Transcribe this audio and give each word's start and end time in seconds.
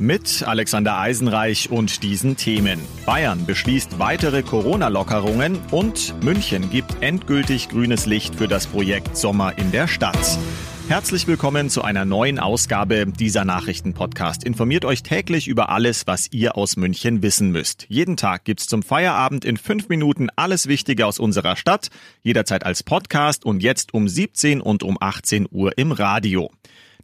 Mit 0.00 0.44
Alexander 0.46 0.96
Eisenreich 0.96 1.70
und 1.72 2.04
diesen 2.04 2.36
Themen. 2.36 2.80
Bayern 3.04 3.46
beschließt 3.46 3.98
weitere 3.98 4.44
Corona-Lockerungen 4.44 5.58
und 5.72 6.14
München 6.22 6.70
gibt 6.70 7.02
endgültig 7.02 7.68
grünes 7.68 8.06
Licht 8.06 8.36
für 8.36 8.46
das 8.46 8.68
Projekt 8.68 9.16
Sommer 9.16 9.58
in 9.58 9.72
der 9.72 9.88
Stadt. 9.88 10.38
Herzlich 10.86 11.26
willkommen 11.26 11.68
zu 11.68 11.82
einer 11.82 12.04
neuen 12.04 12.38
Ausgabe 12.38 13.06
dieser 13.06 13.44
Nachrichtenpodcast. 13.44 14.44
Informiert 14.44 14.84
euch 14.84 15.02
täglich 15.02 15.48
über 15.48 15.68
alles, 15.68 16.06
was 16.06 16.30
ihr 16.30 16.56
aus 16.56 16.76
München 16.76 17.20
wissen 17.22 17.50
müsst. 17.50 17.86
Jeden 17.88 18.16
Tag 18.16 18.44
gibt's 18.44 18.68
zum 18.68 18.84
Feierabend 18.84 19.44
in 19.44 19.56
fünf 19.56 19.88
Minuten 19.88 20.28
alles 20.36 20.68
Wichtige 20.68 21.06
aus 21.06 21.18
unserer 21.18 21.56
Stadt, 21.56 21.88
jederzeit 22.22 22.64
als 22.64 22.84
Podcast 22.84 23.44
und 23.44 23.64
jetzt 23.64 23.94
um 23.94 24.06
17 24.06 24.60
und 24.60 24.84
um 24.84 24.96
18 25.00 25.48
Uhr 25.50 25.76
im 25.76 25.90
Radio. 25.90 26.52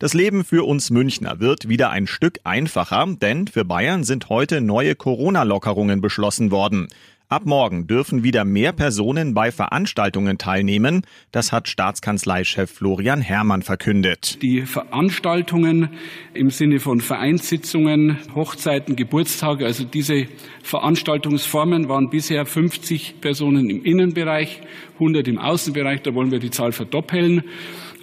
Das 0.04 0.12
Leben 0.12 0.44
für 0.44 0.66
uns 0.66 0.90
Münchner 0.90 1.40
wird 1.40 1.66
wieder 1.66 1.88
ein 1.88 2.06
Stück 2.06 2.38
einfacher, 2.44 3.06
denn 3.22 3.48
für 3.48 3.64
Bayern 3.64 4.04
sind 4.04 4.28
heute 4.28 4.60
neue 4.60 4.96
Corona-Lockerungen 4.96 6.02
beschlossen 6.02 6.50
worden. 6.50 6.88
Ab 7.34 7.46
morgen 7.46 7.88
dürfen 7.88 8.22
wieder 8.22 8.44
mehr 8.44 8.70
Personen 8.70 9.34
bei 9.34 9.50
Veranstaltungen 9.50 10.38
teilnehmen. 10.38 11.02
Das 11.32 11.50
hat 11.50 11.66
Staatskanzleichef 11.66 12.70
Florian 12.70 13.20
Herrmann 13.20 13.62
verkündet. 13.62 14.40
Die 14.40 14.60
Veranstaltungen 14.62 15.88
im 16.32 16.50
Sinne 16.50 16.78
von 16.78 17.00
Vereinssitzungen, 17.00 18.18
Hochzeiten, 18.36 18.94
Geburtstage, 18.94 19.66
also 19.66 19.82
diese 19.82 20.28
Veranstaltungsformen 20.62 21.88
waren 21.88 22.08
bisher 22.08 22.46
50 22.46 23.20
Personen 23.20 23.68
im 23.68 23.84
Innenbereich, 23.84 24.60
100 25.00 25.26
im 25.26 25.38
Außenbereich. 25.38 26.02
Da 26.02 26.14
wollen 26.14 26.30
wir 26.30 26.38
die 26.38 26.50
Zahl 26.50 26.70
verdoppeln 26.70 27.42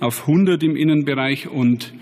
auf 0.01 0.27
100 0.27 0.61
im 0.61 0.75
Innenbereich 0.75 1.47
und 1.47 1.93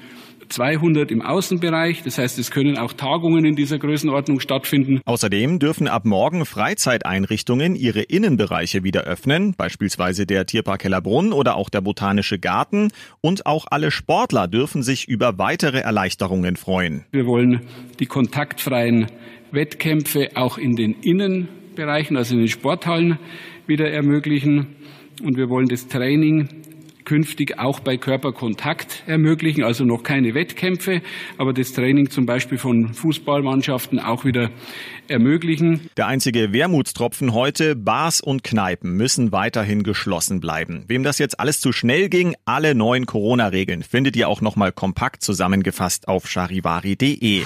200 0.50 1.11
im 1.11 1.22
Außenbereich. 1.22 2.03
Das 2.03 2.17
heißt, 2.17 2.39
es 2.39 2.52
können 2.52 2.78
auch 2.78 2.94
Tagungen 2.94 3.45
in 3.45 3.55
dieser 3.55 3.80
Größenordnung 3.80 4.39
stattfinden. 4.39 5.02
Außerdem 5.05 5.59
dürfen 5.59 5.88
ab 5.88 6.05
morgen 6.05 6.45
Freizeiteinrichtungen 6.45 7.75
ihre 7.75 8.02
Innenbereiche 8.02 8.83
wieder 8.83 9.03
öffnen, 9.03 9.53
beispielsweise 9.55 10.25
der 10.25 10.45
Tierpark 10.45 10.83
Hellerbrunn 10.83 11.31
oder 11.31 11.55
auch 11.55 11.70
der 11.70 11.81
Botanische 11.81 12.39
Garten. 12.39 12.89
Und 13.22 13.45
auch 13.45 13.66
alle 13.70 13.92
Sportler 13.92 14.47
dürfen 14.47 14.83
sich 14.83 15.08
über 15.08 15.38
weitere 15.38 15.80
Erleichterungen 15.80 16.55
freuen. 16.55 17.05
Wir 17.11 17.25
wollen 17.25 17.61
die 18.00 18.05
kontaktfreien 18.05 19.08
Wettkämpfe 19.52 20.30
auch 20.36 20.58
in 20.58 20.75
den 20.75 20.94
Innenbereichen, 21.02 22.17
also 22.17 22.36
in 22.36 22.42
den 22.42 22.50
Sporthallen, 22.50 23.20
wieder 23.67 23.89
ermöglichen. 23.89 24.75
Und 25.23 25.38
wir 25.38 25.50
wollen 25.50 25.67
das 25.67 25.88
Training 25.88 26.50
künftig 27.10 27.58
auch 27.58 27.80
bei 27.80 27.98
Körperkontakt 27.98 29.02
ermöglichen, 29.08 29.64
also 29.64 29.84
noch 29.84 30.04
keine 30.04 30.36
Wettkämpfe, 30.36 31.02
aber 31.40 31.54
das 31.54 31.74
Training 31.74 32.12
zum 32.12 32.28
Beispiel 32.28 32.60
von 32.60 32.94
Fußballmannschaften 32.94 34.00
auch 34.00 34.26
wieder 34.26 34.52
ermöglichen. 35.08 35.90
Der 35.98 36.06
einzige 36.06 36.54
Wermutstropfen 36.54 37.34
heute, 37.34 37.76
Bars 37.76 38.22
und 38.22 38.44
Kneipen 38.44 38.92
müssen 38.96 39.32
weiterhin 39.32 39.82
geschlossen 39.82 40.40
bleiben. 40.40 40.84
Wem 40.86 41.02
das 41.02 41.18
jetzt 41.18 41.40
alles 41.40 41.62
zu 41.62 41.72
schnell 41.72 42.10
ging, 42.10 42.36
alle 42.45 42.76
neuen 42.76 43.08
Corona-Regeln 43.08 43.82
findet 43.82 44.16
ihr 44.16 44.30
auch 44.30 44.42
nochmal 44.42 44.72
kompakt 44.72 45.23
zusammengefasst 45.23 46.08
auf 46.08 46.30
charivari.de. 46.30 47.44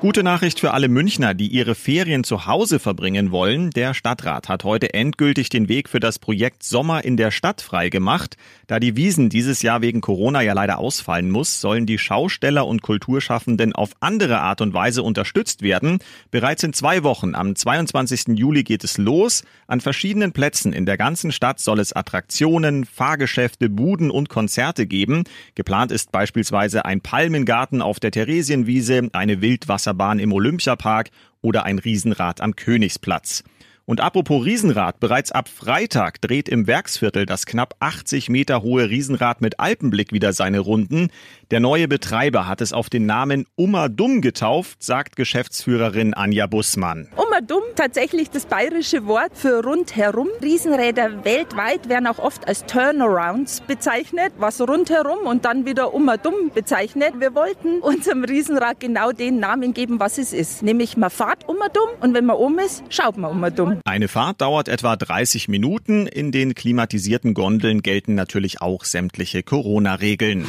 Gute 0.00 0.22
Nachricht 0.22 0.60
für 0.60 0.72
alle 0.72 0.88
Münchner, 0.88 1.34
die 1.34 1.48
ihre 1.48 1.74
Ferien 1.74 2.24
zu 2.24 2.46
Hause 2.46 2.78
verbringen 2.78 3.32
wollen. 3.32 3.68
Der 3.68 3.92
Stadtrat 3.92 4.48
hat 4.48 4.64
heute 4.64 4.94
endgültig 4.94 5.50
den 5.50 5.68
Weg 5.68 5.90
für 5.90 6.00
das 6.00 6.18
Projekt 6.18 6.62
Sommer 6.62 7.04
in 7.04 7.18
der 7.18 7.30
Stadt 7.30 7.60
freigemacht. 7.60 8.38
Da 8.66 8.80
die 8.80 8.96
Wiesen 8.96 9.28
dieses 9.28 9.60
Jahr 9.60 9.82
wegen 9.82 10.00
Corona 10.00 10.40
ja 10.40 10.54
leider 10.54 10.78
ausfallen 10.78 11.30
muss, 11.30 11.60
sollen 11.60 11.84
die 11.84 11.98
Schausteller 11.98 12.66
und 12.66 12.80
Kulturschaffenden 12.80 13.74
auf 13.74 13.90
andere 14.00 14.40
Art 14.40 14.62
und 14.62 14.72
Weise 14.72 15.02
unterstützt 15.02 15.60
werden. 15.60 15.98
Bereits 16.30 16.62
in 16.62 16.72
zwei 16.72 17.02
Wochen, 17.02 17.34
am 17.34 17.54
22. 17.54 18.38
Juli 18.38 18.62
geht 18.62 18.84
es 18.84 18.96
los. 18.96 19.42
An 19.66 19.82
verschiedenen 19.82 20.32
Plätzen 20.32 20.72
in 20.72 20.86
der 20.86 20.96
ganzen 20.96 21.30
Stadt 21.30 21.60
soll 21.60 21.78
es 21.78 21.92
Attraktionen, 21.92 22.86
Fahrgeschäfte, 22.86 23.68
Buden 23.68 24.10
und 24.10 24.30
Konzerte 24.30 24.86
geben. 24.86 25.24
Geplant 25.56 25.92
ist 25.92 26.10
beispielsweise 26.10 26.86
ein 26.86 27.02
Palmengarten 27.02 27.82
auf 27.82 28.00
der 28.00 28.12
Theresienwiese, 28.12 29.10
eine 29.12 29.42
Wildwasser 29.42 29.89
Wasserbahn 29.90 30.18
im 30.20 30.32
Olympiapark 30.32 31.10
oder 31.42 31.64
ein 31.64 31.78
Riesenrad 31.78 32.40
am 32.40 32.54
Königsplatz. 32.54 33.42
Und 33.86 34.00
apropos 34.00 34.44
Riesenrad, 34.44 35.00
bereits 35.00 35.32
ab 35.32 35.48
Freitag 35.48 36.20
dreht 36.20 36.48
im 36.48 36.68
Werksviertel 36.68 37.26
das 37.26 37.44
knapp 37.44 37.74
80 37.80 38.28
Meter 38.28 38.62
hohe 38.62 38.88
Riesenrad 38.88 39.40
mit 39.40 39.58
Alpenblick 39.58 40.12
wieder 40.12 40.32
seine 40.32 40.60
Runden. 40.60 41.10
Der 41.50 41.58
neue 41.58 41.88
Betreiber 41.88 42.46
hat 42.46 42.60
es 42.60 42.72
auf 42.72 42.90
den 42.90 43.06
Namen 43.06 43.44
Ummerdum 43.56 44.20
getauft, 44.20 44.84
sagt 44.84 45.16
Geschäftsführerin 45.16 46.14
Anja 46.14 46.46
Bussmann. 46.46 47.08
Ummerdum, 47.16 47.62
tatsächlich 47.74 48.30
das 48.30 48.46
bayerische 48.46 49.04
Wort 49.06 49.32
für 49.34 49.64
rundherum. 49.64 50.28
Riesenräder 50.40 51.24
weltweit 51.24 51.88
werden 51.88 52.06
auch 52.06 52.20
oft 52.20 52.46
als 52.46 52.66
Turnarounds 52.66 53.62
bezeichnet, 53.62 54.32
was 54.38 54.60
rundherum 54.60 55.26
und 55.26 55.44
dann 55.44 55.66
wieder 55.66 55.92
Ummerdum 55.92 56.52
bezeichnet. 56.54 57.14
Wir 57.18 57.34
wollten 57.34 57.80
unserem 57.80 58.22
Riesenrad 58.22 58.78
genau 58.78 59.10
den 59.10 59.40
Namen 59.40 59.74
geben, 59.74 59.98
was 59.98 60.18
es 60.18 60.32
ist. 60.32 60.62
Nämlich 60.62 60.96
man 60.96 61.10
fahrt 61.10 61.48
Ummerdum 61.48 61.88
und 62.00 62.14
wenn 62.14 62.26
man 62.26 62.36
oben 62.36 62.60
ist, 62.60 62.84
schaut 62.90 63.16
man 63.16 63.32
Ummerdum. 63.32 63.80
Eine 63.84 64.06
Fahrt 64.06 64.40
dauert 64.40 64.68
etwa 64.68 64.94
30 64.94 65.48
Minuten. 65.48 66.06
In 66.06 66.30
den 66.30 66.54
klimatisierten 66.54 67.34
Gondeln 67.34 67.82
gelten 67.82 68.14
natürlich 68.14 68.60
auch 68.60 68.84
sämtliche 68.84 69.42
Corona-Regeln. 69.42 70.46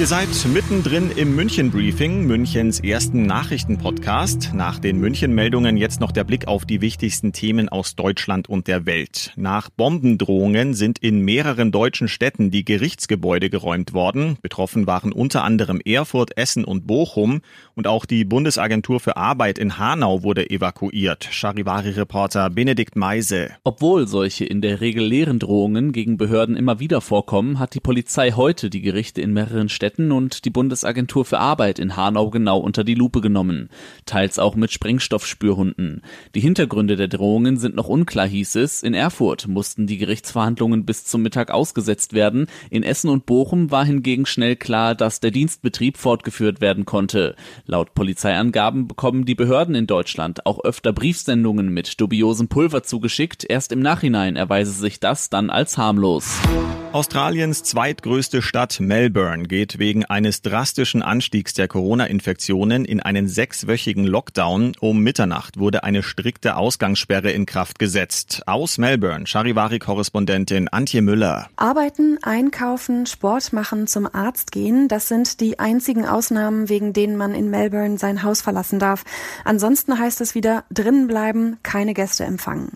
Ihr 0.00 0.06
seid 0.06 0.28
mittendrin 0.54 1.10
im 1.14 1.36
München 1.36 1.70
Briefing, 1.70 2.26
Münchens 2.26 2.80
ersten 2.80 3.26
Nachrichtenpodcast. 3.26 4.52
Nach 4.54 4.78
den 4.78 4.98
München-Meldungen 4.98 5.76
jetzt 5.76 6.00
noch 6.00 6.10
der 6.10 6.24
Blick 6.24 6.48
auf 6.48 6.64
die 6.64 6.80
wichtigsten 6.80 7.34
Themen 7.34 7.68
aus 7.68 7.96
Deutschland 7.96 8.48
und 8.48 8.66
der 8.66 8.86
Welt. 8.86 9.34
Nach 9.36 9.68
Bombendrohungen 9.68 10.72
sind 10.72 10.98
in 11.00 11.20
mehreren 11.20 11.70
deutschen 11.70 12.08
Städten 12.08 12.50
die 12.50 12.64
Gerichtsgebäude 12.64 13.50
geräumt 13.50 13.92
worden. 13.92 14.38
Betroffen 14.40 14.86
waren 14.86 15.12
unter 15.12 15.44
anderem 15.44 15.82
Erfurt, 15.84 16.34
Essen 16.36 16.64
und 16.64 16.86
Bochum. 16.86 17.42
Und 17.74 17.86
auch 17.86 18.06
die 18.06 18.24
Bundesagentur 18.24 19.00
für 19.00 19.18
Arbeit 19.18 19.58
in 19.58 19.76
Hanau 19.76 20.22
wurde 20.22 20.48
evakuiert. 20.48 21.28
Charivari-Reporter 21.30 22.48
Benedikt 22.48 22.96
Meise. 22.96 23.50
Obwohl 23.64 24.08
solche 24.08 24.46
in 24.46 24.62
der 24.62 24.80
Regel 24.80 25.04
leeren 25.04 25.38
Drohungen 25.38 25.92
gegen 25.92 26.16
Behörden 26.16 26.56
immer 26.56 26.80
wieder 26.80 27.02
vorkommen, 27.02 27.58
hat 27.58 27.74
die 27.74 27.80
Polizei 27.80 28.32
heute 28.32 28.70
die 28.70 28.80
Gerichte 28.80 29.20
in 29.20 29.34
mehreren 29.34 29.68
Städten 29.70 30.12
und 30.12 30.44
die 30.44 30.50
Bundesagentur 30.50 31.24
für 31.24 31.38
Arbeit 31.38 31.78
in 31.78 31.96
Hanau 31.96 32.30
genau 32.30 32.58
unter 32.58 32.84
die 32.84 32.94
Lupe 32.94 33.20
genommen, 33.20 33.70
teils 34.04 34.38
auch 34.38 34.54
mit 34.54 34.70
Sprengstoffspürhunden. 34.72 36.02
Die 36.34 36.40
Hintergründe 36.40 36.96
der 36.96 37.08
Drohungen 37.08 37.56
sind 37.56 37.74
noch 37.74 37.88
unklar, 37.88 38.26
hieß 38.26 38.56
es. 38.56 38.82
In 38.82 38.94
Erfurt 38.94 39.48
mussten 39.48 39.86
die 39.86 39.98
Gerichtsverhandlungen 39.98 40.84
bis 40.84 41.04
zum 41.04 41.22
Mittag 41.22 41.50
ausgesetzt 41.50 42.12
werden. 42.12 42.46
In 42.70 42.82
Essen 42.82 43.08
und 43.08 43.26
Bochum 43.26 43.70
war 43.70 43.84
hingegen 43.84 44.26
schnell 44.26 44.56
klar, 44.56 44.94
dass 44.94 45.20
der 45.20 45.30
Dienstbetrieb 45.30 45.96
fortgeführt 45.96 46.60
werden 46.60 46.84
konnte. 46.84 47.36
Laut 47.66 47.94
Polizeiangaben 47.94 48.88
bekommen 48.88 49.24
die 49.24 49.34
Behörden 49.34 49.74
in 49.74 49.86
Deutschland 49.86 50.46
auch 50.46 50.62
öfter 50.64 50.92
Briefsendungen 50.92 51.68
mit 51.68 52.00
dubiosem 52.00 52.48
Pulver 52.48 52.82
zugeschickt. 52.82 53.44
Erst 53.48 53.72
im 53.72 53.80
Nachhinein 53.80 54.36
erweise 54.36 54.72
sich 54.72 55.00
das 55.00 55.30
dann 55.30 55.50
als 55.50 55.78
harmlos. 55.78 56.38
Australiens 56.92 57.62
zweitgrößte 57.62 58.42
Stadt 58.42 58.80
Melbourne 58.80 59.44
geht 59.44 59.78
wegen 59.78 60.04
eines 60.06 60.42
drastischen 60.42 61.02
Anstiegs 61.02 61.54
der 61.54 61.68
Corona-Infektionen 61.68 62.84
in 62.84 62.98
einen 62.98 63.28
sechswöchigen 63.28 64.04
Lockdown. 64.04 64.72
Um 64.80 65.00
Mitternacht 65.00 65.60
wurde 65.60 65.84
eine 65.84 66.02
strikte 66.02 66.56
Ausgangssperre 66.56 67.30
in 67.30 67.46
Kraft 67.46 67.78
gesetzt. 67.78 68.42
Aus 68.46 68.76
Melbourne, 68.76 69.28
Charivari-Korrespondentin 69.28 70.66
Antje 70.66 71.00
Müller. 71.00 71.48
Arbeiten, 71.54 72.18
einkaufen, 72.22 73.06
Sport 73.06 73.52
machen, 73.52 73.86
zum 73.86 74.12
Arzt 74.12 74.50
gehen, 74.50 74.88
das 74.88 75.06
sind 75.06 75.40
die 75.40 75.60
einzigen 75.60 76.06
Ausnahmen, 76.06 76.68
wegen 76.68 76.92
denen 76.92 77.16
man 77.16 77.36
in 77.36 77.50
Melbourne 77.50 77.98
sein 77.98 78.24
Haus 78.24 78.42
verlassen 78.42 78.80
darf. 78.80 79.04
Ansonsten 79.44 79.96
heißt 79.96 80.20
es 80.20 80.34
wieder 80.34 80.64
drinnen 80.72 81.06
bleiben, 81.06 81.58
keine 81.62 81.94
Gäste 81.94 82.24
empfangen. 82.24 82.72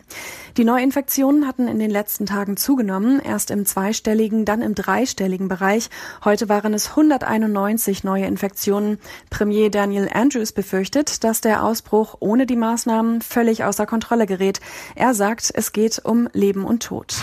Die 0.57 0.63
Neuinfektionen 0.63 1.49
hatten 1.49 1.67
in 1.67 1.81
den 1.81 1.91
letzten 1.91 2.27
Tagen 2.27 2.57
zugenommen. 2.57 3.19
Erst 3.19 3.51
im 3.51 3.67
zweistelligen 3.67 4.04
zweistelligen, 4.05 4.45
dann 4.45 4.61
im 4.61 4.75
dreistelligen 4.75 5.49
Bereich. 5.49 5.89
Heute 6.25 6.49
waren 6.51 6.75
es 6.75 6.91
191 6.91 8.05
neue 8.05 8.27
Infektionen. 8.27 8.99
Premier 9.31 9.71
Daniel 9.71 10.09
Andrews 10.13 10.53
befürchtet, 10.53 11.25
dass 11.25 11.41
der 11.41 11.65
Ausbruch 11.65 12.17
ohne 12.21 12.45
die 12.45 12.57
Maßnahmen 12.57 13.23
völlig 13.23 13.65
außer 13.65 13.87
Kontrolle 13.87 14.27
gerät. 14.27 14.61
Er 14.95 15.15
sagt, 15.15 15.51
es 15.55 15.73
geht 15.73 16.03
um 16.05 16.29
Leben 16.35 16.65
und 16.65 16.83
Tod. 16.83 17.15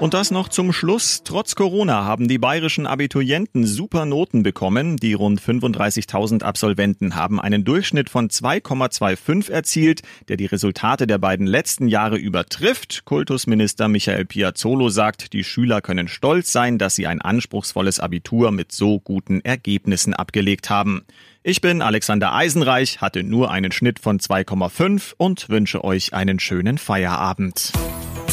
Und 0.00 0.14
das 0.14 0.30
noch 0.30 0.48
zum 0.48 0.72
Schluss. 0.72 1.22
Trotz 1.24 1.54
Corona 1.54 2.04
haben 2.04 2.26
die 2.26 2.38
bayerischen 2.38 2.86
Abiturienten 2.86 3.66
super 3.66 4.06
Noten 4.06 4.42
bekommen. 4.42 4.96
Die 4.96 5.12
rund 5.12 5.42
35.000 5.42 6.42
Absolventen 6.42 7.16
haben 7.16 7.38
einen 7.38 7.64
Durchschnitt 7.64 8.08
von 8.08 8.28
2,25 8.28 9.50
erzielt, 9.50 10.00
der 10.28 10.38
die 10.38 10.46
Resultate 10.46 11.06
der 11.06 11.18
beiden 11.18 11.46
letzten 11.46 11.86
Jahre 11.88 12.16
übertrifft. 12.16 13.04
Kultusminister 13.04 13.88
Michael 13.88 14.24
Piazzolo 14.24 14.88
sagt, 14.88 15.34
die 15.34 15.44
Schüler 15.44 15.82
können 15.82 16.08
stolz 16.14 16.52
sein, 16.52 16.78
dass 16.78 16.94
sie 16.94 17.06
ein 17.06 17.20
anspruchsvolles 17.20 18.00
Abitur 18.00 18.50
mit 18.50 18.72
so 18.72 19.00
guten 19.00 19.40
Ergebnissen 19.42 20.14
abgelegt 20.14 20.70
haben. 20.70 21.04
Ich 21.42 21.60
bin 21.60 21.82
Alexander 21.82 22.32
Eisenreich, 22.32 23.00
hatte 23.00 23.22
nur 23.22 23.50
einen 23.50 23.72
Schnitt 23.72 23.98
von 23.98 24.18
2,5 24.18 25.12
und 25.18 25.48
wünsche 25.50 25.84
euch 25.84 26.14
einen 26.14 26.40
schönen 26.40 26.78
Feierabend. 26.78 27.72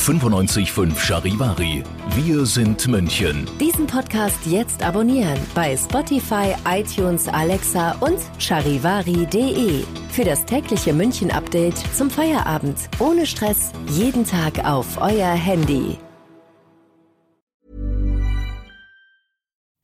95.5 0.01 0.97
Charivari. 0.97 1.83
Wir 2.15 2.45
sind 2.45 2.87
München. 2.87 3.47
Diesen 3.59 3.85
Podcast 3.85 4.39
jetzt 4.47 4.81
abonnieren 4.81 5.37
bei 5.53 5.77
Spotify, 5.77 6.55
iTunes, 6.67 7.27
Alexa 7.27 7.91
und 7.99 8.17
charivari.de. 8.39 9.83
Für 10.09 10.23
das 10.23 10.43
tägliche 10.45 10.93
München-Update 10.93 11.77
zum 11.95 12.09
Feierabend. 12.09 12.77
Ohne 12.97 13.27
Stress. 13.27 13.71
Jeden 13.91 14.25
Tag 14.25 14.65
auf 14.65 14.99
euer 14.99 15.33
Handy. 15.33 15.97